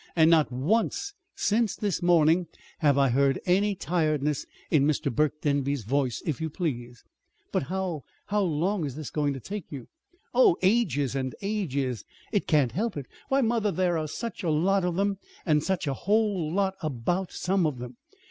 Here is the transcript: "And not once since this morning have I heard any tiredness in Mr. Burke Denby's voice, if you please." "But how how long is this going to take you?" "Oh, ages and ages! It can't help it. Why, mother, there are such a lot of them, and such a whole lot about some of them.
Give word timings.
"And 0.15 0.31
not 0.31 0.51
once 0.51 1.13
since 1.35 1.75
this 1.75 2.01
morning 2.01 2.47
have 2.79 2.97
I 2.97 3.09
heard 3.09 3.39
any 3.45 3.75
tiredness 3.75 4.47
in 4.71 4.87
Mr. 4.87 5.13
Burke 5.13 5.41
Denby's 5.41 5.83
voice, 5.83 6.23
if 6.25 6.41
you 6.41 6.49
please." 6.49 7.03
"But 7.51 7.61
how 7.69 8.05
how 8.25 8.41
long 8.41 8.83
is 8.83 8.95
this 8.95 9.11
going 9.11 9.33
to 9.33 9.39
take 9.39 9.71
you?" 9.71 9.89
"Oh, 10.33 10.57
ages 10.63 11.13
and 11.15 11.35
ages! 11.43 12.03
It 12.31 12.47
can't 12.47 12.71
help 12.71 12.97
it. 12.97 13.05
Why, 13.27 13.41
mother, 13.41 13.71
there 13.71 13.95
are 13.95 14.07
such 14.07 14.41
a 14.41 14.49
lot 14.49 14.83
of 14.83 14.95
them, 14.95 15.19
and 15.45 15.63
such 15.63 15.85
a 15.85 15.93
whole 15.93 16.51
lot 16.51 16.73
about 16.81 17.31
some 17.31 17.67
of 17.67 17.77
them. 17.77 17.97